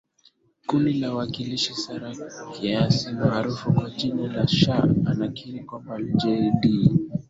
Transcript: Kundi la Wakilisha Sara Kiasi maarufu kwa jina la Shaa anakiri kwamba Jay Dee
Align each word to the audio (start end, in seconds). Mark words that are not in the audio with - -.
Kundi 0.67 0.93
la 0.99 1.13
Wakilisha 1.13 1.75
Sara 1.75 2.15
Kiasi 2.51 3.11
maarufu 3.13 3.73
kwa 3.73 3.89
jina 3.89 4.33
la 4.33 4.47
Shaa 4.47 4.87
anakiri 5.05 5.63
kwamba 5.63 6.01
Jay 6.01 6.51
Dee 6.59 6.89